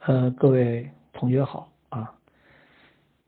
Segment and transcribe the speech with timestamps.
[0.00, 2.14] 呃，各位同学好啊。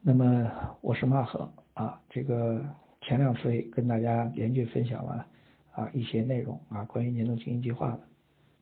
[0.01, 0.51] 那么
[0.81, 2.01] 我是马赫啊。
[2.09, 2.65] 这个
[3.01, 5.27] 前两次跟大家连续分享了
[5.73, 8.01] 啊一些内容啊，关于年度经营计划的。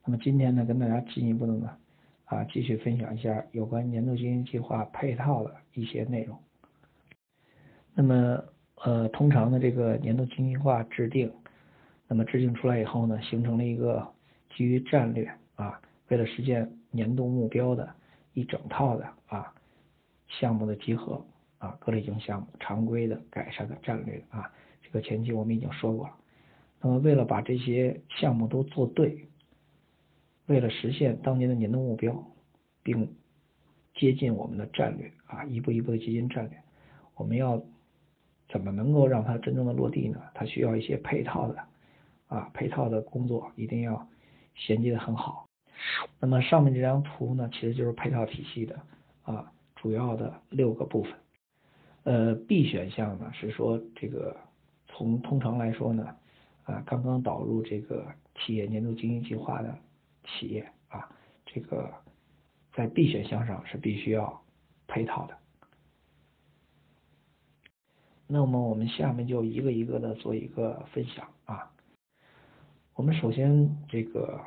[0.05, 1.71] 那么今天呢，跟大家进一步的呢
[2.25, 6.37] 啊继续分享一下有关年度经营计划配套的一些内容。
[7.95, 8.43] 那么
[8.77, 11.31] 呃，通常的这个年度经营计划制定，
[12.09, 14.09] 那么制定出来以后呢，形成了一个
[14.57, 17.89] 基于战略啊，为了实现年度目标的。
[18.35, 19.53] 一整套的啊
[20.29, 21.27] 项目的集合
[21.59, 26.15] 啊各类型项目常规的改善的战略啊这个前期我们已经说过了。
[26.81, 29.27] 那么为了把这些项目都做对，
[30.47, 32.25] 为了实现当年的年度目标，
[32.85, 33.13] 并
[33.97, 36.63] 接近我们的战略啊一步一步的接近战略，
[37.17, 37.61] 我们要
[38.49, 40.23] 怎么能够让它真正的落地呢？
[40.33, 41.65] 它需要一些配套的
[42.29, 44.07] 啊配套的工作一定要
[44.55, 45.48] 衔接的很好。
[46.19, 48.81] 那么上面这张图呢，其实就是配套体系的
[49.23, 51.13] 啊主要的六个部分。
[52.03, 54.37] 呃，B 选项呢是说这个
[54.89, 56.17] 从通常来说呢
[56.65, 59.79] 啊刚刚导入这个企业年度经营计划的
[60.25, 61.09] 企业啊，
[61.47, 61.93] 这个
[62.73, 64.43] 在 B 选项上是必须要
[64.89, 65.39] 配套的。
[68.27, 71.71] 那么我们下面就一个一个的做一个分享啊。
[72.95, 74.41] 我们首先这个。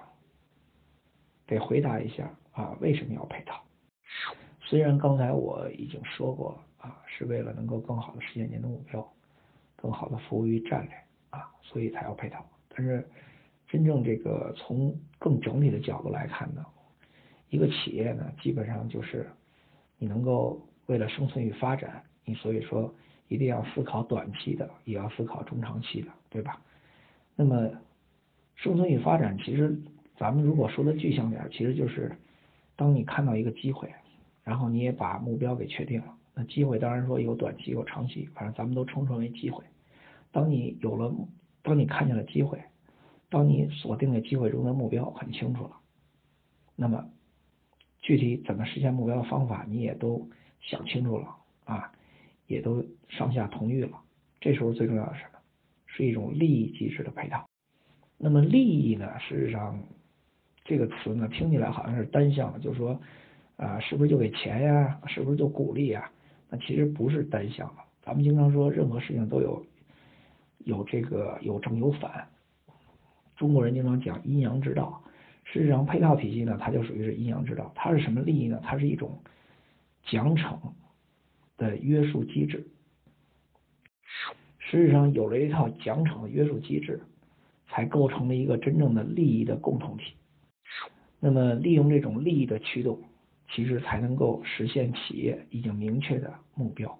[1.51, 3.61] 得回答一下啊，为什么要配套？
[4.61, 9.05] 虽然刚才我已经说过啊，是为了能够更好的实现年度目标，
[9.75, 10.93] 更好的服务于战略
[11.29, 12.45] 啊，所以才要配套。
[12.69, 13.05] 但是
[13.67, 16.65] 真正这个从更整体的角度来看呢，
[17.49, 19.29] 一个企业呢，基本上就是
[19.97, 22.93] 你能够为了生存与发展，你所以说
[23.27, 26.61] 一定要思考短期的，也要思考中长期的，对吧？
[27.35, 27.69] 那么
[28.55, 29.77] 生存与发展其实。
[30.17, 32.15] 咱们如果说的具象点，其实就是
[32.75, 33.91] 当你看到一个机会，
[34.43, 36.15] 然后你也把目标给确定了。
[36.33, 39.63] 那机会当然说有短期有长期，反正咱们都称之为机会。
[40.31, 41.13] 当你有了，
[41.61, 42.61] 当你看见了机会，
[43.29, 45.71] 当你锁定了机会中的目标很清楚了，
[46.75, 47.09] 那么
[48.01, 50.29] 具体怎么实现目标的方法你也都
[50.61, 51.35] 想清楚了
[51.65, 51.91] 啊，
[52.47, 53.99] 也都上下同意了。
[54.39, 55.39] 这时候最重要的是什么？
[55.87, 57.45] 是一种利益机制的配套。
[58.17, 59.83] 那么利益呢，事实上。
[60.63, 62.99] 这个词呢，听起来好像是单向的，就是说，
[63.57, 65.01] 啊，是不是就给钱呀？
[65.07, 66.09] 是不是就鼓励呀？
[66.49, 67.81] 那其实不是单向的。
[68.03, 69.65] 咱们经常说，任何事情都有
[70.59, 72.27] 有这个有正有反。
[73.35, 75.01] 中国人经常讲阴阳之道，
[75.43, 77.71] 事实上配套体系呢，它就属于是阴阳之道。
[77.75, 78.59] 它是什么利益呢？
[78.63, 79.19] 它是一种
[80.03, 80.59] 奖惩
[81.57, 82.67] 的约束机制。
[84.59, 87.01] 事实上，有了一套奖惩的约束机制，
[87.67, 90.13] 才构成了一个真正的利益的共同体。
[91.23, 92.99] 那么，利用这种利益的驱动，
[93.51, 96.97] 其实才能够实现企业已经明确的目标，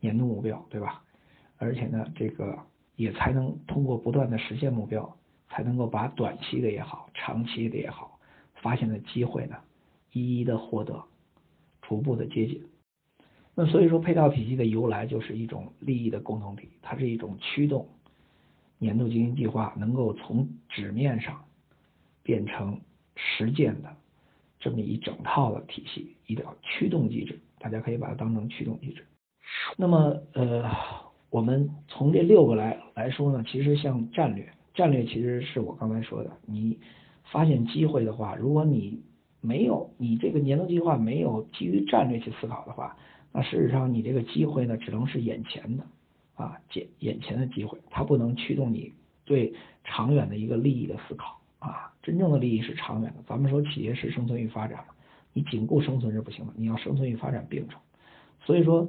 [0.00, 1.02] 年度目标，对吧？
[1.58, 2.58] 而且呢，这个
[2.96, 5.14] 也才能通过不断的实现目标，
[5.50, 8.18] 才能够把短期的也好，长期的也好，
[8.54, 9.56] 发现的机会呢，
[10.12, 11.04] 一一的获得，
[11.82, 12.64] 逐步的接近。
[13.54, 17.86] 那所以说，配套体系的由来就是一种利益的共同体，它是一种驱动
[18.78, 21.44] 年度经营计划能够从纸面上
[22.22, 22.80] 变成。
[23.16, 23.96] 实践的
[24.58, 29.04] 这么一整套的体系，一条驱动机制，大家可以把它当成驱动机制。
[29.76, 30.70] 那么，呃，
[31.30, 36.78] 我们从这六个来来说呢，其实像战略，战略其实是我刚才说的，你
[37.30, 39.02] 发现机会的话，如果你
[39.40, 42.96] 没有你这个年度计划没有基于战略去思考的话，
[43.32, 45.84] 那事实上你这个机会呢，只能是眼前的
[46.34, 48.92] 啊，眼眼前的机会，它不能驱动你
[49.24, 49.52] 对
[49.84, 51.40] 长远的一个利益的思考。
[51.60, 53.24] 啊，真正的利益是长远的。
[53.26, 54.94] 咱们说企业是生存与发展嘛，
[55.32, 57.80] 你仅顾生存是不行的，你要生存与发展并重。
[58.44, 58.86] 所以说，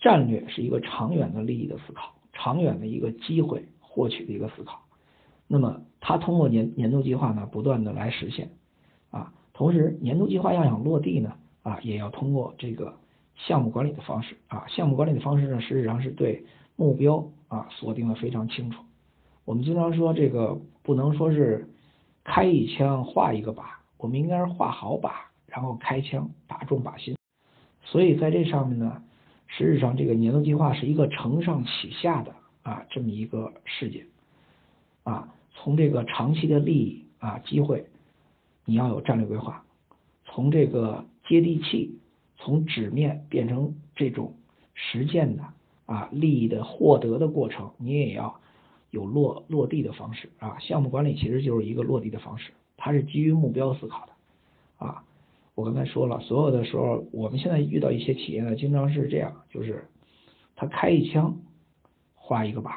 [0.00, 4.82] 战略是一个长远的利益的思考，长远的一个机会获取的一个思考。
[5.46, 8.50] 那么，它通过年年度计划呢，不断的来实现。
[9.12, 12.96] 啊，同时年度计划要想落地呢，啊，也要通过这个
[13.36, 14.36] 项目管理的方式。
[14.48, 18.82] 啊，项目管理的方式呢，实际上是对目标啊锁定的非常清楚。
[19.44, 21.69] 我们经常说这个不能说是。
[22.32, 23.64] 开一枪画一个靶，
[23.98, 25.10] 我们应该是画好靶，
[25.48, 27.16] 然后开枪打中靶心。
[27.82, 29.02] 所以在这上面呢，
[29.48, 32.32] 实质上这个年度计划是一个承上启下的
[32.62, 34.06] 啊这么一个事件
[35.02, 37.84] 啊，从这个长期的利益啊机会，
[38.64, 39.64] 你要有战略规划；
[40.24, 41.98] 从这个接地气，
[42.36, 44.34] 从纸面变成这种
[44.72, 45.42] 实践的
[45.86, 48.39] 啊利益的获得的过程，你也要。
[48.90, 55.04] 有落落地的方式啊，项目管理其实就是一个落地的方式，它是基于目标思考的啊。
[55.54, 59.88] 我刚才说了，所有的时候，我们现在遇到一些企业呢，经常是这样，就是
[60.56, 61.36] 他开一枪
[62.14, 62.76] 画一个靶，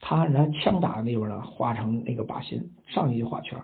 [0.00, 3.60] 他然后枪打的那边呢画成那个靶心，上去就画圈。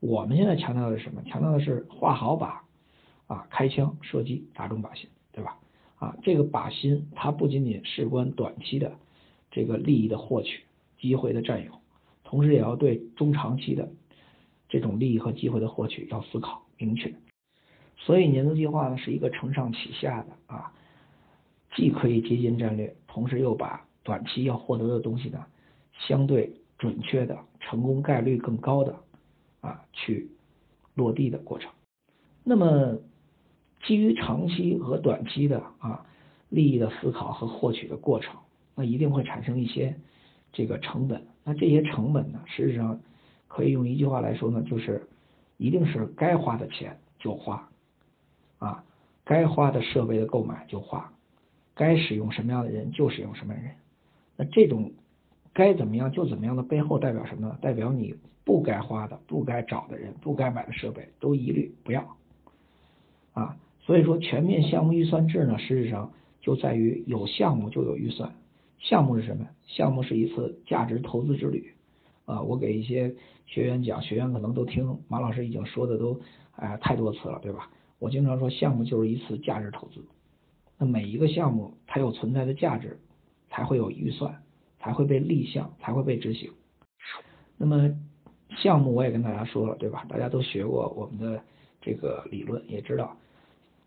[0.00, 1.22] 我们现在强调的是什么？
[1.22, 2.58] 强调的是画好靶
[3.26, 5.58] 啊，开枪射击打中靶心，对吧？
[5.96, 8.92] 啊，这个靶心它不仅仅事关短期的
[9.50, 10.64] 这个利益的获取、
[11.04, 11.70] 机会的占有，
[12.24, 13.92] 同时也要对中长期的
[14.70, 17.14] 这种利益和机会的获取要思考明确。
[17.98, 20.72] 所以年度计划呢是一个承上启下的啊，
[21.76, 25.44] 既可以接近战略，同时又把短期要获得的东西呢
[26.08, 28.98] 相对准确的、成功概率更高的
[29.60, 30.30] 啊去
[30.94, 31.70] 落地的过程。
[32.42, 32.96] 那么
[33.84, 36.06] 基于长期和短期的啊
[36.48, 38.40] 利益的思考和获取的过程，
[38.74, 39.94] 那一定会产生一些
[40.54, 41.22] 这个成本。
[41.44, 42.98] 那这些成本呢，事实上
[43.48, 45.06] 可以用一句话来说呢，就是
[45.58, 47.68] 一定是该花的钱就花。
[48.58, 48.82] 啊，
[49.24, 51.12] 该花的设备的购买就花，
[51.74, 53.76] 该使用什么样的人就使用什么样的人。
[54.36, 54.92] 那这种
[55.52, 57.58] 该怎么样就怎么样的背后代表什么呢？
[57.60, 58.14] 代表你
[58.44, 62.16] 不该花的、不该找的人、不该买的设备都一律不要。
[63.34, 66.10] 啊，所以说全面项目预算制呢，实际上
[66.40, 68.32] 就在于有项目就有预算。
[68.84, 69.48] 项目是什么？
[69.66, 71.72] 项目是一次价值投资之旅。
[72.26, 73.14] 啊，我给一些
[73.46, 76.20] 学员讲，学员可能都听马老师已经说的都
[76.56, 77.70] 哎太多次了，对吧？
[77.98, 80.04] 我经常说，项目就是一次价值投资。
[80.78, 82.98] 那每一个项目它有存在的价值，
[83.48, 84.42] 才会有预算，
[84.80, 86.52] 才会被立项，才会被执行。
[87.56, 87.90] 那么
[88.58, 90.04] 项目我也跟大家说了，对吧？
[90.08, 91.42] 大家都学过我们的
[91.80, 93.16] 这个理论，也知道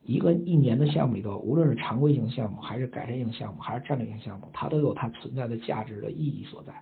[0.07, 6.73] 一个一年的项目里头，无论是常规性项目，还是改善性项目，还是战略性项目，它都有它存在的价值的意义所在。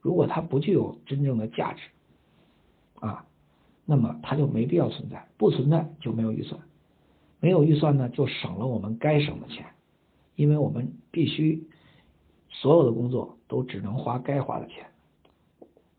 [0.00, 1.82] 如果它不具有真正的价值，
[2.98, 3.24] 啊。
[3.86, 6.58] 那么它就没必要存在，不存在就没有预算，
[7.38, 9.66] 没有预算呢就省了我们该省的钱，
[10.36, 11.62] 因为我们必须
[12.48, 14.86] 所有的工作都只能花该花的钱，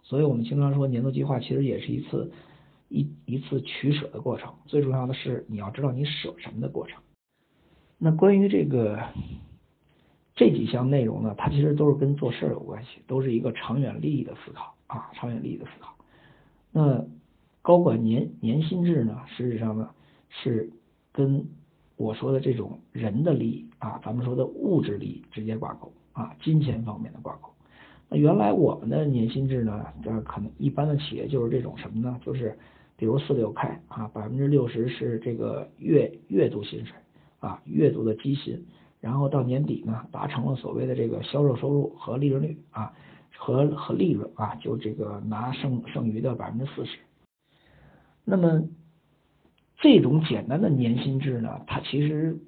[0.01, 2.31] 所以我们经常说年度计划其实也是一次
[2.89, 7.01] 一一次取舍的过程，最重要的是你要知道你舍什么的过程。
[7.97, 9.01] 那关于这个
[10.35, 15.95] 这几项内容呢，它其实都是跟做事有关系，都是一个长远利益的思考啊，长远利益的思考。
[16.71, 17.05] 那
[17.61, 19.89] 高管年年薪制呢，实际上呢
[20.29, 20.69] 是
[21.11, 21.47] 跟
[21.95, 27.49] 我说的这种人的利益啊，咱们说的物质利益直接挂钩啊，金钱方面的挂钩。
[28.09, 32.19] 那原来我们的年薪制呢，这可能一般的企业就是这种什么呢？
[32.23, 32.55] 就是
[32.97, 36.95] 比如四六开啊，百分之六十是这个月月度薪水
[37.39, 38.65] 啊，月度的基薪，
[39.01, 42.93] 然后到年底呢达成了所谓的这个销售收入和利润率啊，
[43.37, 46.97] 和和利润啊，就这个拿剩剩余的百分之四十。
[48.23, 48.63] 那么
[49.77, 52.39] 这种简单的年薪制呢，它其实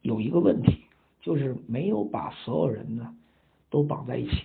[0.00, 0.78] 有一个问题，
[1.20, 3.14] 就是没有把所有人呢
[3.68, 4.44] 都绑在一起。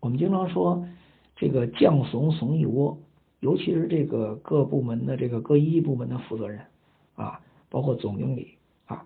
[0.00, 0.86] 我们经常说
[1.34, 2.98] 这个将怂怂一窝，
[3.40, 6.60] 尤其是这个各部门的这个各一部门的负责人
[7.14, 8.54] 啊，包括总经理
[8.86, 9.04] 啊，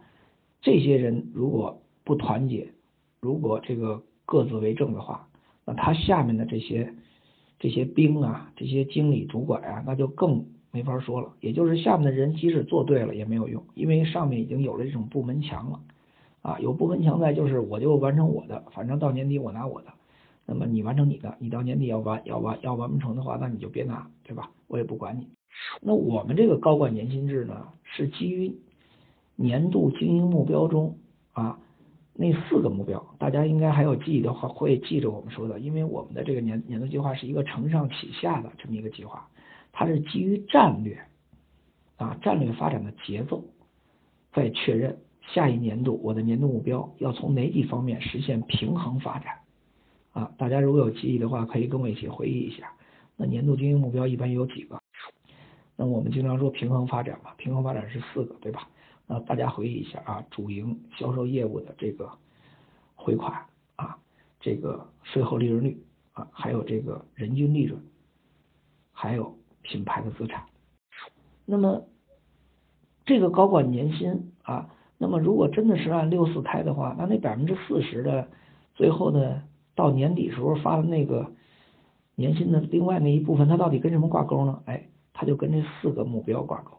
[0.60, 2.68] 这些人如果不团结，
[3.20, 5.28] 如果这个各自为政的话，
[5.64, 6.94] 那他下面的这些
[7.58, 10.44] 这些兵啊，这些经理主管啊，那就更。
[10.74, 15.80] 没法说了，也就是下面的人即使做对了也没有用，因为上面已经有了这种部门墙了
[16.42, 19.92] 啊，有部门墙在，就是我就完成我的，反正到年底我拿我的，
[20.46, 24.50] 那么你完成你的，你到年底要完要完要完不成的话，那你就别拿，对吧？
[24.66, 25.28] 我也不管你。
[25.80, 28.54] 那我们这个高管年薪制呢，是基于
[29.36, 30.98] 年度经营目标中
[31.32, 31.58] 啊
[32.12, 39.28] 那四个目标，大家应该还有记忆的话会记着我们说的，因为我们的这个年年度计划是一个承上启下的这么一个计划。
[39.72, 41.00] 它是基于战略
[41.96, 43.44] 啊，战略发展的节奏，
[44.32, 44.98] 再确认
[45.32, 49.32] 下一年度我的年度目标要从哪几方面实现平衡发展
[50.14, 50.32] 啊？
[50.38, 52.72] 大家如果有记忆的话，可以跟我一起回忆一下。
[53.18, 54.80] 那年度经营目标一般有几个？
[55.76, 58.66] 那我们经常说平衡发展嘛，平衡发展是四个，对吧？
[59.06, 62.10] 那大家回忆一下啊，主营销售业务的这个
[62.94, 63.44] 回款
[63.76, 63.98] 啊，
[64.40, 67.78] 这个税后利润率啊，还有这个人均利润，
[68.90, 69.36] 还有。
[69.66, 70.44] 品牌的资产，
[71.46, 71.86] 那么
[73.06, 74.68] 这个高管年薪啊，
[74.98, 78.28] 那么如果真的是按六四开的话，那那百分之四十的
[78.74, 79.40] 最后的
[79.74, 81.32] 到年底时候发的那个
[82.14, 84.62] 年薪的另外那一部分，它到底跟什么挂钩呢？
[84.66, 86.72] 哎，它就跟这四个目标挂钩。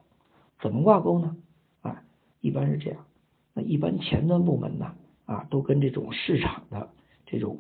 [0.62, 1.36] 怎么挂钩呢？
[1.82, 2.04] 啊，
[2.42, 3.06] 一般是这样。
[3.54, 6.90] 那一般前端部门呢，啊，都跟这种市场的
[7.26, 7.60] 这种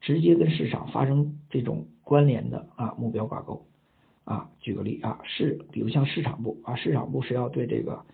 [0.00, 3.66] 直接跟市场发生这种关联的啊目标挂钩。
[4.24, 8.04] 啊，举个例啊，市比如像市场部啊，市场部是要对这个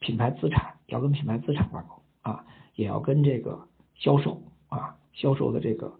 [0.00, 5.92] 品牌资产要跟品牌资产挂钩啊，也要跟这个销售啊销售的这个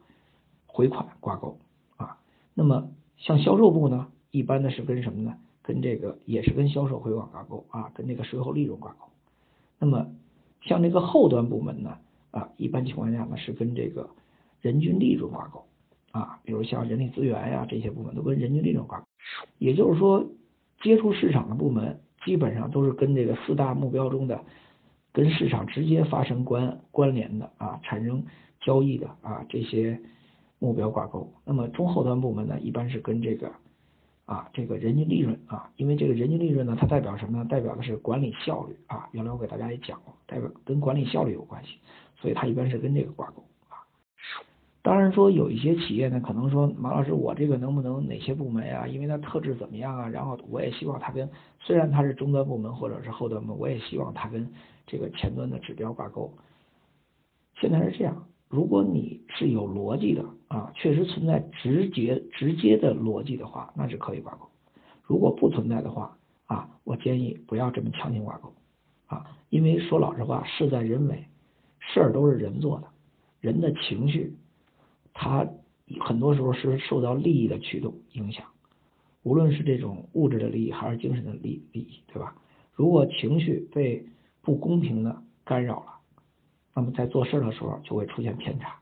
[0.73, 1.59] 回款挂钩
[1.97, 2.17] 啊。
[2.55, 2.88] 那么
[3.19, 5.37] 像销售部呢，一般的是跟什么呢？
[5.62, 9.07] 跟这个也是跟销售回款挂钩啊，跟这个税后利润挂钩。
[9.79, 10.09] 那么
[10.62, 11.99] 像这个后端部门呢
[12.33, 14.11] 啊，一般情况下呢是跟这个
[14.61, 15.64] 人均利润挂钩
[16.11, 19.07] 啊，比如像人力资源呀这些部门都跟人均利润挂钩。
[19.59, 20.26] 也就是说，
[20.83, 24.45] 接触市场的部门基本上都是跟这个四大目标中的
[25.12, 28.25] 跟市场直接发生关关联的啊，产生
[28.61, 30.00] 交易的啊这些
[30.62, 31.28] 目标挂钩。
[31.45, 33.50] 那么中后端部门呢，一般是跟这个
[34.26, 37.45] 啊这个人均利润啊，因为这个人均利润呢，它代表什么呢？
[37.50, 39.09] 代表的是管理效率啊。
[39.11, 41.78] 原来我给大家也讲过，代表跟管理效率有关系，
[42.21, 43.83] 所以它一般是跟这个挂钩啊。
[44.83, 48.87] 当然说有一些企业呢，可能说马老师，我这个能不能哪些部门呀？
[48.87, 50.09] 因为它特质怎么样啊？
[50.09, 51.28] 然后我也希望它跟
[51.59, 54.49] 虽然它是中端部门或者是后端部门，我也希望它跟
[54.87, 56.33] 这个前端的指标挂钩。
[57.61, 64.47] 现在是这样，如果你是有逻辑的啊，确实存在直接直接的逻辑的话，那是可以挂钩。
[65.03, 68.53] 如果不存在的话啊，我建议不要这么强行挂钩
[69.07, 71.25] 啊，因为说老实话，事在人为，
[71.79, 72.89] 事儿都是人做的，
[73.41, 74.37] 人的情绪。
[75.15, 75.49] 它
[76.01, 78.45] 很多时候是受到利益的驱动影响，
[79.23, 82.37] 无论是这种物质的利益还是精神的利利益，对吧？
[82.75, 84.05] 如果情绪被
[84.43, 85.92] 不公平的干扰了，
[86.75, 88.76] 那么在做事的时候就会出现偏差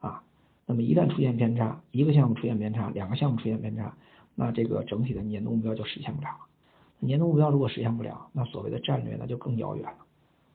[0.00, 0.22] 啊。
[0.66, 3.94] 那么一旦出现偏差，一个项目出现偏差，两个项目出现偏差，
[4.34, 6.46] 那这个整体的年度目标就实现不了了。
[6.98, 9.98] 年度目标如果实现不了，那所谓的战略那就更遥远了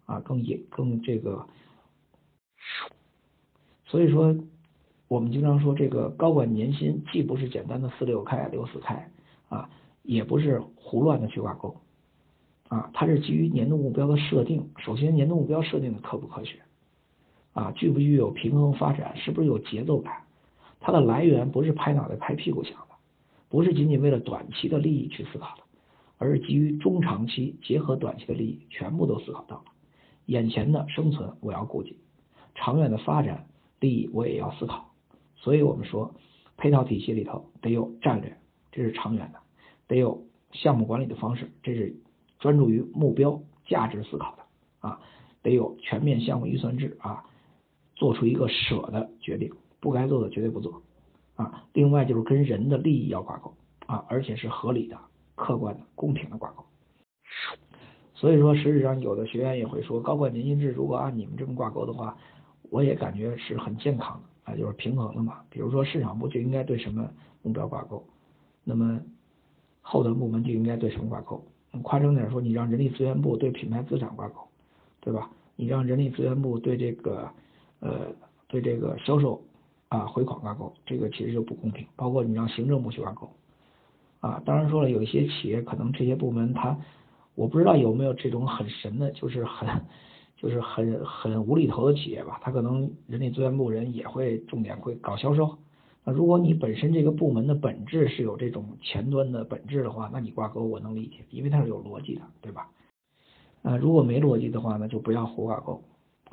[0.06, 1.48] 啊，更也更这个，
[3.86, 4.36] 所以说。
[5.10, 9.08] 我们经常说，这个高管年薪既不是简单的四六开、六四开
[9.48, 9.70] 啊，
[10.02, 11.76] 也不是胡乱的去挂钩
[12.68, 14.68] 啊，它是基于年度目标的设定。
[14.78, 16.58] 首先，年度目标设定的科不科学
[17.54, 20.24] 啊，具不具有平衡发展，是不是有节奏感？
[20.80, 22.96] 它的来源不是拍脑袋拍屁股想的，
[23.50, 25.64] 不是仅仅为了短期的利益去思考的，
[26.18, 29.64] 而是基于中长期结合短期的利益，全部都思考到了。
[30.26, 31.98] 眼前的生存我要顾及，
[32.56, 33.46] 长远的发展
[33.80, 34.92] 利益我也要思考。
[35.36, 36.16] 所以我们说，
[36.58, 38.38] 配套体系里头得有战略，
[38.72, 39.40] 这是长远的；
[39.88, 41.96] 得有项目管理的方式，这是
[42.40, 45.00] 专注于目标价值思考的啊；
[45.42, 47.26] 得有全面项目预算制啊，
[48.04, 50.82] 做出一个舍的决定，不该做的绝对不做
[51.38, 51.64] 啊。
[51.72, 53.54] 另外就是跟人的利益要挂钩
[53.86, 55.00] 啊，而且是合理的、
[55.36, 56.66] 客观的、公平的挂钩。
[58.14, 62.18] 所以说，实质上有的学员也会说，高管年薪制如果按你们这么挂钩的话，
[62.70, 64.52] 我也感觉是很健康的。
[64.52, 65.40] 啊，就是平衡的嘛。
[65.50, 67.10] 比如说市场部就应该对什么
[67.42, 68.06] 目标挂钩，
[68.66, 69.00] 那么
[69.80, 71.42] 后端部门就应该对什么挂钩。
[71.84, 74.42] 夸张点说，你让人力资源部对品牌资产挂钩，
[75.00, 75.30] 对吧？
[75.56, 77.32] 你让人力资源部对这个
[77.84, 78.08] 呃
[78.48, 79.44] 对这个销售
[79.90, 81.86] 啊回款挂钩，这个其实就不公平。
[81.96, 83.30] 包括你让行政部去挂钩
[84.20, 86.78] 啊，当然说了，有一些企业可能这些部门它
[87.36, 89.70] 我不知道有没有这种很神的，就是很。
[90.36, 95.58] 就是很很无厘头的企业吧，他可能人力资源部人也会重点会搞销售。
[96.04, 102.70] 那如果你本身这个部门的本质是有这种前端的本质的话，那你挂钩我能理解，因为它是有逻辑的，对吧？
[103.62, 105.82] 啊，如果没逻辑的话呢，就不要胡挂钩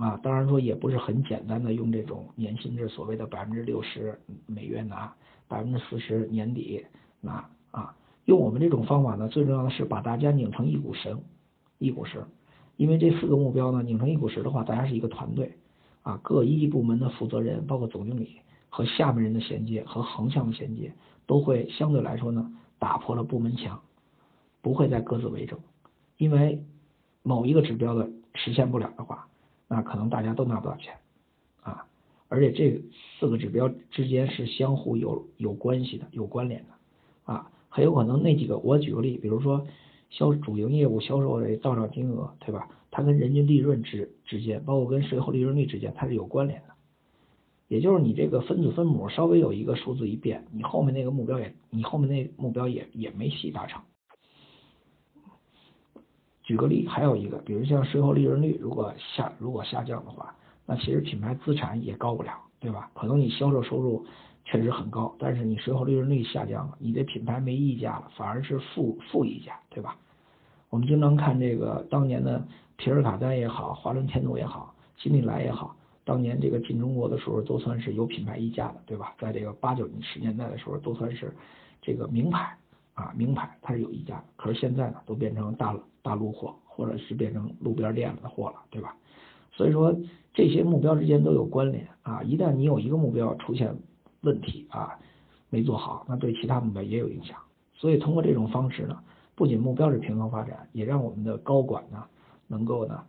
[0.00, 0.18] 啊。
[0.22, 5.14] 当然说也不是很简单的用这种年薪制，所谓的百分之六十每月拿，
[5.46, 6.84] 百分之四十年底
[7.20, 7.94] 拿啊。
[8.24, 11.20] 用我们这种方法呢，最重要的是把大家拧成一股绳，
[11.78, 12.26] 一股绳。
[12.76, 15.52] 因为这四个目标呢，拧成一股绳的话，大家是一个团队
[16.02, 18.36] 啊，各一级部门的负责人，包括总经理
[18.70, 20.92] 和下面人的衔接和横向的衔接，
[21.26, 23.82] 都会相对来说呢，打破了部门墙，
[24.62, 25.58] 不会再各自为政。
[26.16, 26.62] 因为
[27.22, 29.28] 某一个指标的实现不了的话，
[29.70, 30.92] 那可能大家都拿不到钱
[31.62, 31.86] 啊，
[32.28, 32.82] 而且这
[33.18, 39.66] 四个指标之间是相互有有关系的、有关联的啊，很有可能那几个，我举个例，比如说。
[40.12, 42.68] 销主营业务销售的到账金额，对吧？
[42.90, 46.74] 它跟人均利润之之间，包括跟税后利润率之间，它是有关联的。
[47.68, 53.80] 也就是你这个分子分母稍微有一个数字一变，你后面那个目标也，你后面那目标也也没戏达成。
[56.50, 60.34] 举个例，还有一个，比如像税后利润率如果下如果下降的话，
[60.66, 62.90] 那其实品牌资产也高不了，对吧？
[62.92, 64.04] 可能你销售收入。
[64.46, 69.96] 确实很高，但是你税后利润率下降了，你的品牌没溢价了，反而是负负溢价，对吧？
[70.70, 72.44] 我们经常看这个当年的
[72.76, 79.14] 皮尔卡丹也好，华伦天奴也好，金利来也好，当年这个进中国的时候都算是有品牌溢价的，对吧？
[79.20, 81.32] 在这个八九十年代的时候都算是
[81.80, 82.56] 这个名牌
[82.94, 88.96] 啊，名牌它是有溢价，可是现在呢都变成大大陆货，或者是变成路边店的货了，对吧？
[89.52, 89.94] 所以说
[90.32, 93.76] 这些目标之间都有关联啊，一旦你有一个目标出现
[94.22, 94.98] 问题啊，
[95.50, 97.36] 没做好，那对其他目标也有影响。
[97.74, 98.98] 所以通过这种方式呢，
[99.34, 102.02] 不仅目标是平衡发展，也让我们的高管呢
[102.46, 103.04] 能够呢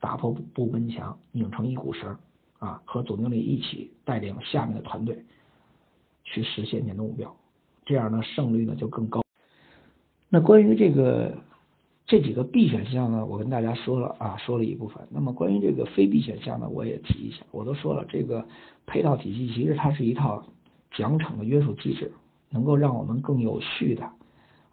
[0.00, 2.14] 打破部门墙，拧成一股绳
[2.58, 5.24] 啊，和总经理一起带领下面的团队
[6.24, 7.34] 去实现年度目标，
[7.86, 9.22] 这样呢胜率呢就更高。
[10.28, 11.34] 那关于这个。
[12.06, 15.08] 这几个 B 选项呢，我跟大家说了啊，说了一部分。
[15.10, 17.46] 那么关于这个非 B 选项呢，我也提一下。
[17.50, 18.46] 我都说了，这个
[18.84, 20.44] 配套体系其实它是一套
[20.90, 22.12] 奖惩的约束机制，
[22.50, 24.04] 能够让我们更有序的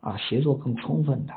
[0.01, 1.33] 啊，协作更充分的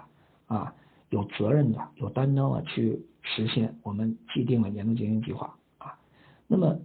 [0.47, 0.75] 啊，
[1.11, 5.95] 有责任的、有担当的去实现我们既定的年度经营计划啊。
[6.49, 6.77] 那么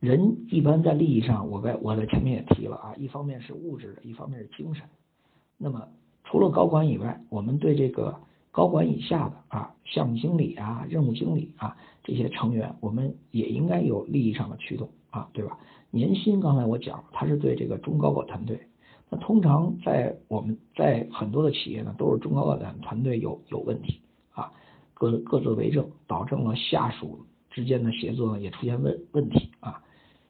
[0.00, 4.84] 人一般在利益上，我在我在前面也提了啊，一方面是物质的，一方面是精神。
[5.58, 5.86] 那么
[6.24, 8.18] 除了高管以外，我们对这个。
[8.58, 15.56] 高管以下的啊，项目经理啊，任务经理啊，这些成员，我们也应该有利益上的驱动啊，对吧？
[15.92, 18.60] 年薪刚才我讲，它是对这个中高管团队。
[19.10, 24.00] 那通常在我们在很多的企业呢，都是中高管团队有有问题
[24.32, 24.50] 啊，
[24.92, 29.80] 各各自为政，导致了下属之间的协作呢也出现问问题啊。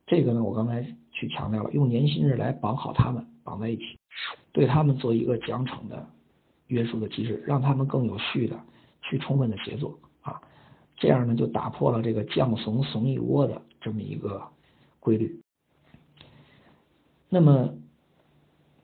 [0.07, 3.99] 这个呢，我刚才去强调了，用年薪制来绑好他们，绑在一起，
[4.53, 6.07] 对他们做一个奖惩的。
[6.69, 8.59] 约束的机制，让他们更有序的
[9.03, 10.41] 去充分的协作啊，
[10.97, 14.43] 这样呢就打破了这个将怂怂一窝的这么一个
[15.01, 15.41] 规律。
[17.29, 17.75] 那么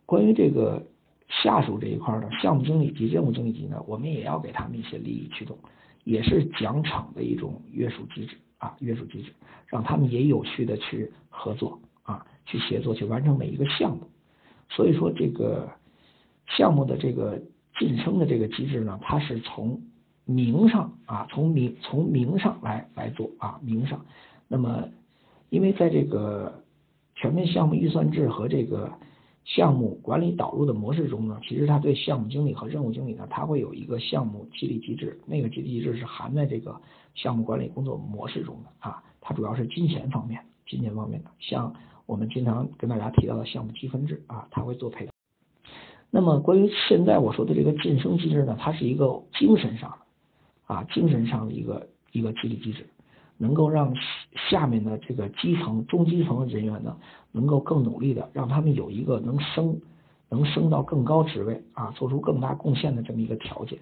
[0.06, 0.86] 关于这个
[1.28, 5.58] 下属这一块呢，项目经理及任务经理级呢，我们也要给他们一些利益驱动，
[6.04, 9.32] 也是奖惩的一种约束机制啊，约束机制，
[9.66, 14.08] 让他们也有序的去合作啊，去协作，去完成每一个项目。
[14.70, 15.70] 所以说这个
[16.46, 17.42] 项目的这个。
[17.78, 19.80] 晋升的这个机制呢，它是从
[20.24, 24.04] 名上啊，从名从名上来来做啊，名上。
[24.48, 24.88] 那么，
[25.50, 26.62] 因为在这个
[27.14, 28.92] 全面项目预算制和这个
[29.44, 36.80] 项目管理导入的模式中呢，其实它对项目经理和任务经理呢，它会有一个项目激励机制，那个激励机制是含在这个
[37.14, 41.74] 项目管理工作模式中的啊，它主要是金钱方面，金钱方面的，像
[42.06, 45.13] 我们经常跟大家提到的项目积分制啊，它会做配套。
[46.14, 52.86] 那么关于现在我说的这个晋升机制呢，它是一个精神上的啊，精神上的一个一个激励机制，
[53.36, 53.92] 能够让
[54.48, 56.96] 下面的这个基层、中基层的人员呢，
[57.32, 59.76] 能够更努力的，让他们有一个能升、
[60.28, 63.76] 能升到更高职位啊，做出更大贡献的这么一个条件。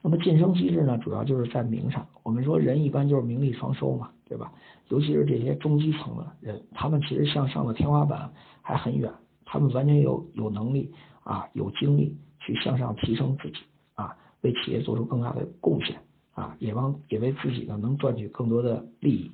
[0.00, 2.06] 那么晋升机制呢，主要就是在名上。
[2.22, 4.50] 我们说人一般就是名利双收嘛，对吧？
[4.88, 9.12] 尤其是这些中基层的人，他们其实向上的天花板还很远，
[9.44, 10.90] 他们完全有有能力。
[11.24, 13.56] 啊，有精力去向上提升自己
[13.94, 15.98] 啊，为企业做出更大的贡献
[16.34, 19.32] 啊，也帮也为自己呢能赚取更多的利益。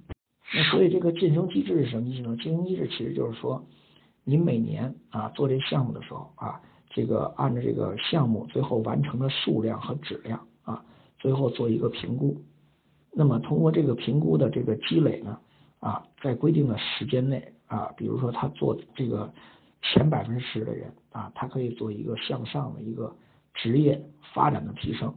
[0.55, 2.37] 那所以这个晋升机制是什么意思呢？
[2.37, 3.64] 晋升机制其实就是说，
[4.22, 10.85] 你每年啊做这项目的时候啊，这个按照这个项目最后完成的数量和质量啊，
[11.18, 12.40] 最后做一个评估。
[13.12, 15.38] 那么通过这个评估的这个积累呢
[15.81, 19.29] 啊，在规定的时间内啊，比如说他做这个。
[19.82, 23.14] 前百分之十的人啊，他可以做一个向上的一个
[23.54, 24.00] 职业
[24.34, 25.14] 发展的提升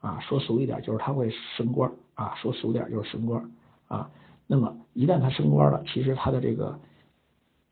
[0.00, 3.50] 啊，说俗一点就是他会升官啊，说俗点就是升官
[3.86, 4.10] 啊。
[4.46, 6.78] 那么一旦他升官了，其实他的这个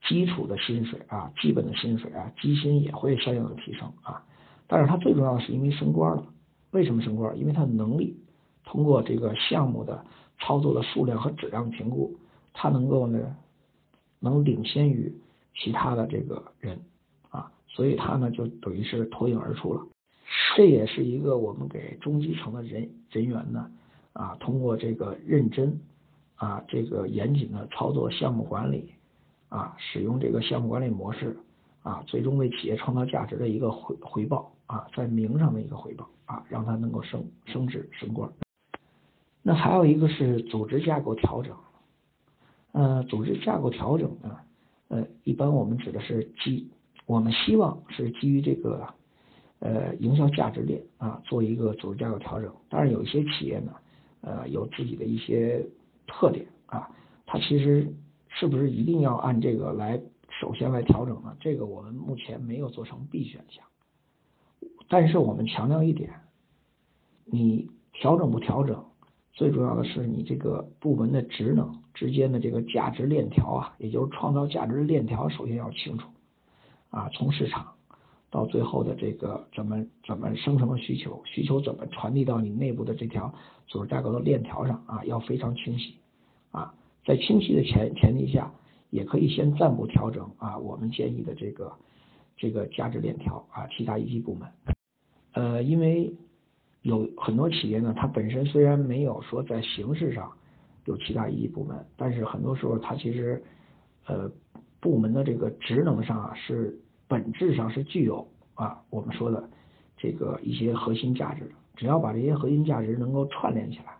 [0.07, 4.23] 基础的薪水啊，基本的薪水啊，基薪也会相应的提升啊。
[4.65, 6.25] 但是他最重要的是因为升官了，
[6.71, 7.37] 为什么升官？
[7.37, 8.17] 因为他的能力
[8.63, 10.05] 通过这个项目的
[10.39, 12.15] 操作的数量和质量评估，
[12.53, 13.35] 他能够呢，
[14.19, 15.13] 能领先于。
[15.55, 16.79] 其他的这个人
[17.29, 19.85] 啊，所以他呢就等于是脱颖而出了。
[20.55, 23.71] 这也是一个我们给中基层的人人员呢
[24.13, 25.79] 啊，通过这个认真
[26.35, 28.93] 啊，这个严谨的操作项目管理
[29.49, 31.35] 啊，使用这个项目管理模式
[31.81, 38.29] 啊，最终为企业创造价值的一个回回报啊，在名上的一个回报啊，让他能够升升职升官。
[39.41, 41.55] 那还有一个是组织架构调整，
[42.73, 44.37] 呃，组织架构调整呢。
[44.89, 46.69] 呃，一般我们指的是基，
[47.05, 48.87] 我们希望是基于这个
[49.59, 52.53] 呃营销价值链啊，做一个组织架构调整。
[52.69, 53.73] 当然，有一些企业呢，
[54.21, 55.65] 呃，有自己的一些
[56.05, 56.89] 特点啊，
[57.25, 57.93] 它其实
[58.27, 60.01] 是不是一定要按这个来
[60.39, 61.35] 首先来调整呢？
[61.39, 63.63] 这个我们目前没有做成 B 选项。
[64.87, 66.11] 但是我们强调一点，
[67.25, 68.83] 你调整不调整？
[69.33, 76.07] 最重要的是，你这个部门的职能之间的这个价值链条啊，也就是创造价值链条，首先要清楚
[76.91, 77.09] 啊。
[77.09, 77.73] 从市场、
[78.31, 83.33] 到最后的这个怎么怎么生成的需求，需求怎么传递到你内部的这条
[83.67, 85.95] 组织架构的链条上啊，要非常清晰
[86.51, 88.49] 啊，在清晰的前前提下，
[88.91, 91.73] 也可以先暂不调整啊，我们建议的这个
[92.37, 94.47] 这个价值链条啊，其他一级部门，
[95.33, 96.13] 呃，因为
[96.81, 100.31] 有很多企业呢，它本身虽然没有说在形式上
[100.89, 103.41] 有其他一级部门，但是很多时候它其实
[104.05, 104.29] 呃
[104.81, 106.77] 部门的这个职能上啊是。
[107.11, 109.49] 本质上是具有啊，我们说的
[109.97, 111.51] 这个一些核心价值的。
[111.75, 113.97] 只要把这些核心价值能够串联起来，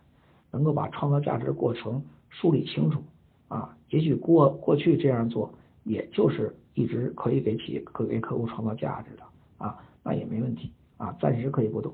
[0.52, 3.02] 能够把创造价值的过程梳理清楚
[3.48, 9.24] 啊，也许过过去这样做，也就是一直可以给企业、可给客户创造价值的
[9.58, 11.92] 啊，那也没问题啊，暂时可以不动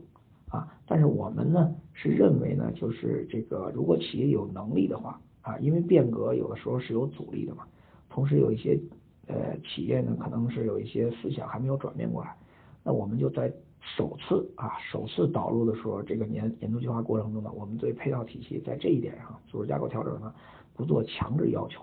[0.50, 0.70] 啊。
[0.86, 7.66] 但是我们呢是认为呢，就是这个如果企业有能力的话啊，因为变革有的时候是有阻力的嘛，
[8.08, 8.78] 同时有一些。
[9.28, 12.32] 呃，企业呢可能是有一些思想还没有转变过来，
[12.84, 20.32] 那我们就在首次啊首次导入的时候，这个年年度计划过程中呢，我们对配套体系在这一点上组织架构调整呢
[20.74, 21.82] 不做强制要求，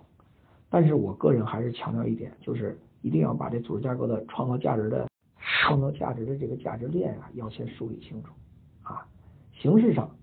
[0.69, 8.29] 但是我个人还是强调一点，就是一定要把这组织架构的创造价值的创造价值的这个价值链啊要先梳理清楚，
[9.63, 10.13] 形式上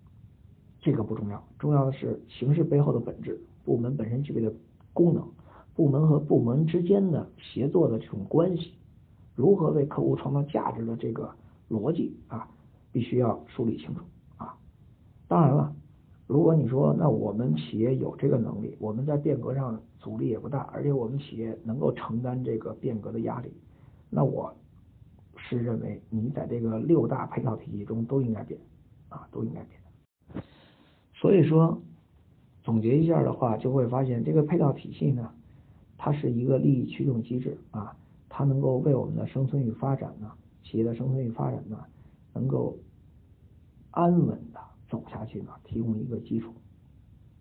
[0.82, 4.52] 这个不重要，重要的是形式背后的本质，部门本身具备的
[4.92, 5.26] 功能。
[5.74, 8.74] 部门和部门之间的协作的这种关系，
[9.34, 11.34] 如何为客户创造价值的这个
[11.70, 12.46] 逻辑啊，
[12.92, 14.02] 必须要梳理清楚
[14.36, 14.54] 啊。
[15.26, 15.74] 当然了，
[16.26, 23.50] 如果你说那我们企业有这个能力，我们在变革上阻力也不大，而且我们企业能够承担这个变革的压力，
[24.10, 24.54] 那我
[25.34, 28.60] 是认为你在这个六大配套体系中都应该变
[29.10, 30.42] 啊，都应该变。
[31.12, 31.82] 所以说
[32.62, 35.30] 总结一下的话，就会发现这个配套体系呢。
[36.02, 37.94] 它是一个利益驱动机制啊，
[38.30, 41.76] 它能够为我们的生存与发展呢，企业的生存与发展呢，
[42.32, 42.78] 能够
[43.90, 46.54] 安稳的走下去呢，提供一个基础。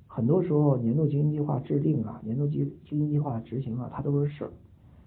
[0.08, 4.52] 很多时候，年度经营计划制定啊，年度经经营计划执行啊，它都是事儿。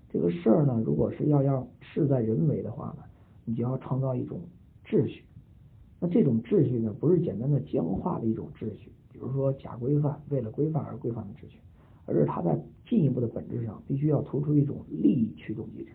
[0.08, 3.02] 这个事儿呢，如果是要让事在人为的话呢，
[3.44, 4.40] 你就要创造一种
[4.86, 5.24] 秩序。
[6.02, 11.58] 那这种秩序呢，不是简单的僵化的一种秩序，比如说假规范，为了规范而规范的秩序。
[12.04, 15.92] 而是它在进一步的本质上必须要突出一种利益驱动机制，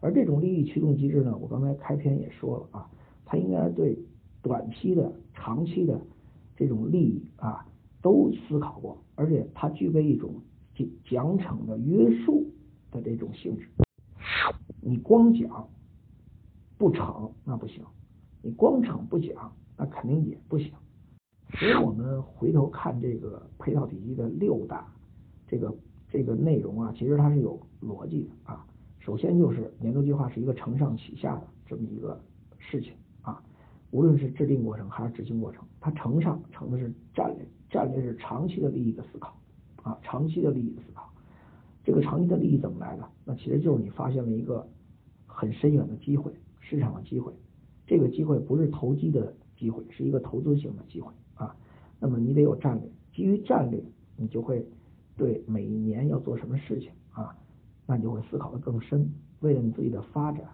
[0.00, 2.90] 而这种利益驱动机制呢，我刚才开篇也说了啊，
[3.24, 3.96] 它应该对
[4.42, 6.00] 短期的、长期的
[6.56, 7.64] 这种利益啊
[8.02, 10.34] 都思考过，而且它具备一种
[10.74, 12.44] 奖奖惩的约束
[12.90, 13.68] 的这种性质。
[14.80, 15.68] 你光奖
[16.76, 17.84] 不惩那不行，
[18.42, 20.70] 你光惩不讲那肯定也不行。
[21.54, 24.86] 所以我们回头看这个配套体系的六大。
[25.46, 25.74] 这个
[26.08, 28.66] 这个内容啊，其实它是有逻辑的啊。
[29.00, 32.18] 首先就是年度计划是一个承上启下的这么一个
[32.58, 33.42] 事情啊，
[33.90, 39.36] 无论是制定过程还是执行过程，它承上承的是战略，战略是长期的利益的思考
[39.82, 41.12] 啊，长期的利益的思考。
[41.84, 43.06] 这个长期的利益怎么来的？
[43.26, 44.66] 那其实就是你发现了一个
[45.26, 47.30] 很深远的机会，市场的机会。
[47.92, 51.54] 这个机会不是投机的机会，是一个投资性的机会啊。
[52.00, 53.84] 那么你得有战略，基于战略，
[54.16, 54.66] 你就会。
[55.14, 57.36] 对每一年要做什么事情啊，
[57.86, 59.12] 那你就会思考的更深。
[59.40, 60.48] 为了你自己的发展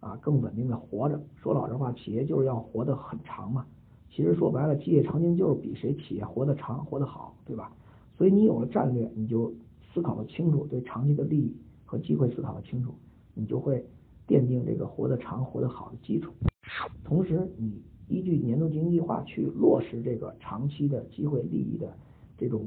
[0.00, 1.18] 啊，更稳定的活着。
[1.34, 3.66] 说老实话，企业就是要活得很长嘛。
[4.10, 7.72] 其实说白了，基业长青就是比谁企业活得长、活得好，对吧？
[8.18, 9.52] 所以你有了战略，你就
[9.94, 12.94] 思考的清楚，对长期的利益和机会思考的清楚，
[13.32, 13.82] 你就会
[14.28, 16.30] 奠定这个活得长、活得好的基础。
[17.04, 21.96] 同时，你依据年度经营计划去落实这个长期的机会利益的
[22.36, 22.66] 这种。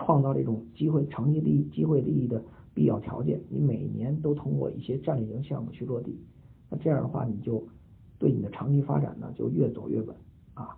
[0.00, 2.40] 创造这种机会、长期利益、机会利益的
[2.72, 6.16] 必要条件，你每年都通过一些战略型项目去落地，
[6.70, 7.66] 那这样的话，你就
[8.16, 10.14] 对你的长期发展呢就越走越稳
[10.54, 10.76] 啊。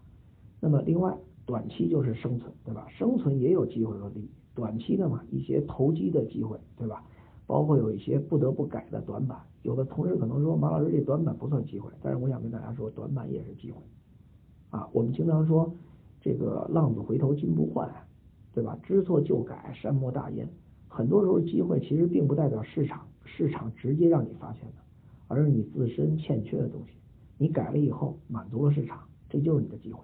[0.59, 2.87] 那么另外，短期就是生存，对吧？
[2.89, 7.05] 生存也有机会和利益，短期的嘛，一些投机的机会，对吧？
[7.47, 9.39] 包括有一些不得不改的短板。
[9.63, 13.79] 有的同事可能说，马老师这短板不算机会，但是我想跟大家说，短板也是机会
[14.71, 14.89] 啊。
[14.93, 15.73] 我们经常说
[16.21, 17.91] 这个浪子回头金不换。
[18.53, 18.77] 对吧？
[18.83, 20.49] 知错就改，善莫大焉。
[20.89, 24.75] 很多时候，机会其实并不代表市场，市场直接让你发现的，
[25.29, 26.95] 而是你自身欠缺的东西。
[27.39, 30.03] 你改了以后，满足了市场，这就是你的机会。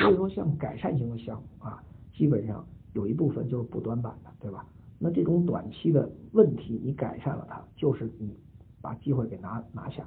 [0.00, 1.80] 所以说，像改善型的项目啊，
[2.12, 4.66] 基本上有一部分就是补短板的，对吧？
[4.98, 8.36] 那这种短期的问题，你改善了它，就是你
[8.84, 10.06] 把机会给拿拿下。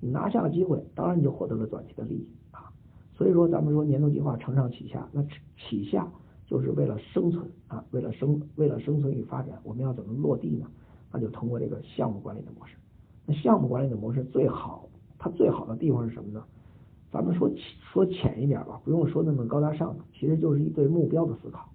[0.00, 2.72] 你拿下了机会，当然你就获得了短期的利益啊。
[3.14, 5.22] 所以说，咱们说年度计划承上启下，那
[5.56, 6.10] 启下。
[6.46, 10.66] 就是为了生存啊，为了生为了生存与发展，我们要怎么落地呢？
[11.10, 12.76] 那就通过这个项目管理的模式。
[13.24, 14.86] 那项目管理的模式最好，
[15.18, 16.44] 它最好的地方是什么呢？
[17.10, 21.66] 咱们说说浅一点吧，不用说那么高大上的，其实就是一对目标的思考。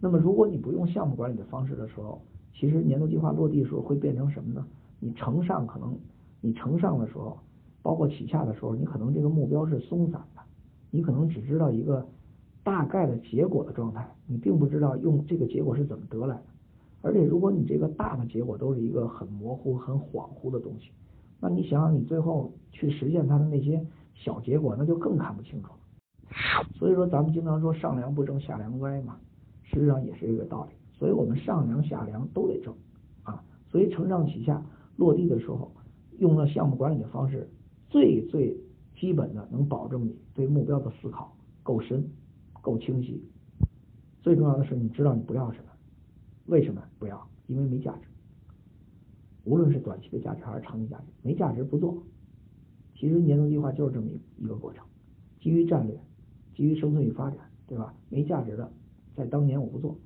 [0.00, 2.20] 那么如果你不用项目管理的方式的时候，
[2.52, 4.66] 其实年度计划落地的时候会变成什么呢？
[5.00, 5.98] 你承上可能
[6.40, 7.38] 你承上的时候，
[7.82, 10.42] 包括起下的时候，你可能这个目标是松散的，
[10.90, 12.06] 你可能只知道一个
[12.62, 16.44] 大概的结果的状态，你并不知道用这个结果是怎么得来的。
[17.02, 20.90] 而且如果你这个大的结果都是一个很模糊、很恍惚的东西，
[21.40, 23.84] 那你想想你最后去实现它的那些。
[24.22, 25.78] 小结果那就更看不清楚了，
[26.74, 29.16] 所以说咱们经常说上梁不正下梁歪嘛，
[29.62, 30.74] 实际上也是这个道理。
[30.98, 32.74] 所以我们上梁下梁都得正
[33.22, 34.62] 啊，所以承上启下
[35.00, 35.72] 落地的时候，
[36.18, 37.48] 用了项目管理的方式，
[37.88, 38.54] 最最
[38.94, 42.06] 基本的能保证你对目标的思考够深、
[42.60, 43.24] 够清晰。
[44.20, 45.70] 最重要的是你知道你不要什么，
[46.44, 47.26] 为什么不要？
[47.46, 48.08] 因为没价值。
[49.44, 52.02] 无论是短期的价值还是长期价值，没价值不做。
[52.94, 54.84] 其实年度计划就是这么一一个过程，
[55.40, 55.98] 基于战略，
[56.54, 57.94] 基于生存与发展，对吧？
[58.10, 58.70] 没价值的，
[59.16, 59.96] 在当年我不做，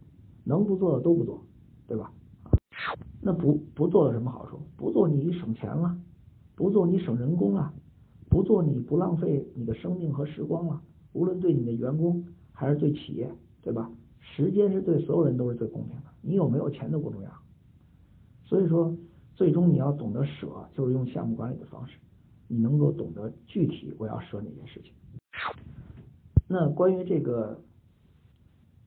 [0.44, 1.42] 能不做的都不做，
[1.88, 2.12] 对吧？
[3.26, 4.60] 那不不做有什么好处？
[4.76, 5.96] 不做你省钱了，
[6.54, 7.72] 不做你省人工了，
[8.28, 10.78] 不做你不浪费你的生命和时光了。
[11.14, 13.32] 无论对你的员工还是对企业，
[13.62, 13.90] 对吧？
[14.20, 17.30] 时间是对所有人都是最公平的，你有没有钱都不重要。
[18.44, 18.94] 所以说，
[19.34, 21.94] 最终你要懂得舍，就是用项目管理的方式。
[22.46, 24.92] 你能够懂得具体我要舍哪件事情？
[26.46, 27.58] 那关于这个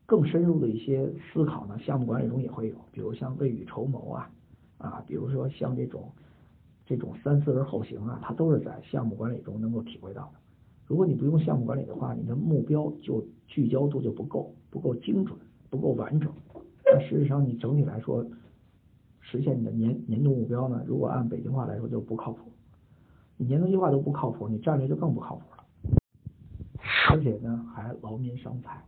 [0.08, 1.78] 更深入的一些思考呢？
[1.80, 4.32] 项目管理中也会有，比如像未雨绸缪啊
[4.80, 6.10] 啊，比如说像这种
[6.86, 10.40] 这种三思而后行啊，它都是在项目管理中能够体会到的。
[10.86, 15.38] 如果你不用项目管理的话，你的目标就聚焦度就不够，不够精准，
[15.70, 16.32] 不够完整。
[16.86, 18.26] 那事实上，你整体来说
[19.20, 20.82] 实现你的年年度目标呢？
[20.88, 22.50] 如果按北京话来说，就不靠谱。
[23.36, 25.66] 你年度计划都不靠谱，你战略就更不靠谱了。
[27.12, 28.82] 而且呢，还劳民伤财，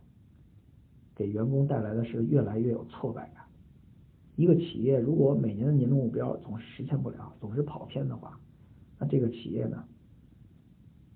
[1.20, 3.44] 给员工带来的是越来越有挫败感。
[4.36, 8.40] 一个企业如果每年的年度目标总是实现不了，总是跑偏的话，
[8.98, 9.84] 那这个企业呢，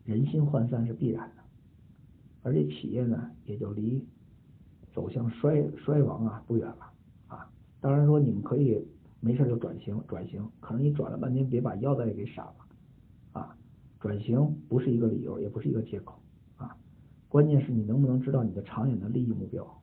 [0.04, 1.42] 人心涣散是必然的，
[2.42, 4.04] 而且企业呢也就离
[4.92, 6.92] 走向衰衰亡啊不远了
[7.28, 7.50] 啊。
[7.80, 8.86] 当然说你们可以
[9.20, 12.56] 没事就转型转型，可能你转了半天，别把腰带给闪了。
[13.32, 13.56] 啊，
[13.98, 16.20] 转型不是一个理由，也不是一个借口
[16.58, 16.76] 啊。
[17.30, 19.80] 关键是你能不能知道你的长远的利益目标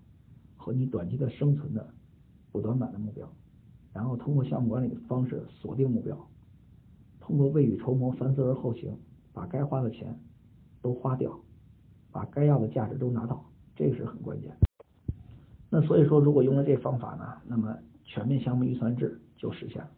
[0.61, 1.89] 和你短期的生存的
[2.51, 3.27] 补短板的目标，
[3.91, 6.15] 然后通过项目管理的方式锁定目标，
[7.19, 8.95] 通过未雨绸缪、三思而后行，
[9.33, 10.19] 把该花的钱
[10.79, 11.39] 都花掉，
[12.11, 13.43] 把该要的价值都拿到，
[13.75, 14.55] 这个是很关键。
[15.71, 19.89] 那所以说，如果用了这方法呢，那么全面项目预算制就实现了。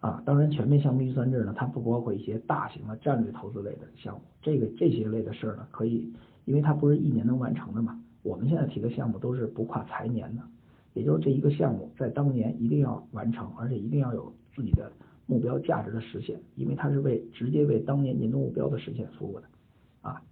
[0.00, 4.22] 啊，当然，全面项目预算制呢，它不包括一些大型的战略投资类的项目。
[4.42, 6.12] 这个这些类的事儿呢，可以，
[6.46, 8.02] 因为它不是一年能完成的嘛。
[8.22, 10.42] 我们现在提的项目都是不跨财年的，
[10.94, 14.92] 也就是这一个项目在当年一定要完成，而且一定要有自己的
[15.26, 19.46] 目标价值的实现，因为它是为直接为当年年度目标的实现服务的。
[20.02, 20.22] 啊，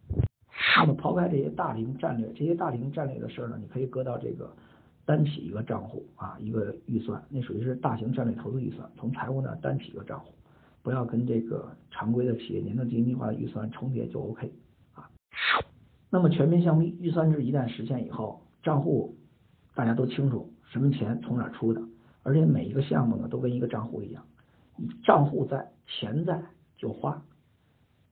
[0.76, 4.52] 那么抛开这些大龄战略，这些大龄战略的事儿呢，你可以搁到这个。
[5.06, 10.34] 单起一个账户啊，一个预算，那属于是大型战略投资预算，从财务那单起一个账户，
[10.82, 14.52] 不要跟这个常规的企业年度经营计划的预算重叠就 OK
[14.92, 15.08] 啊。
[16.10, 19.16] 那么全面项目预算制一旦实现以后，账户
[19.74, 21.82] 大家都清楚什么钱从哪出的，
[22.22, 24.24] 而且每一个项目呢都跟一个账户一样，
[25.04, 26.42] 账户在钱在
[26.76, 27.22] 就花，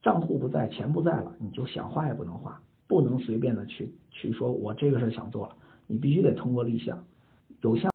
[0.01, 5.55] 账户不在钱不在了，你就想花也不能花，不能随便的去去说我这个事想做了。
[5.87, 7.05] 你必须得通过立项，
[7.61, 7.85] 有项